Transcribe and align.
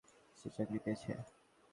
সে 0.39 0.47
চাকরি 0.55 0.79
পেয়েছে। 0.83 1.11